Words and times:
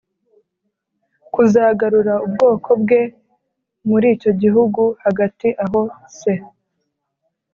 kuzagarura 1.33 2.13
ubwoko 2.25 2.69
bwe 2.81 3.01
muri 3.89 4.07
icyo 4.15 4.31
gihugu 4.41 4.81
Hagati 5.03 5.47
aho 5.63 5.81
se 6.19 6.33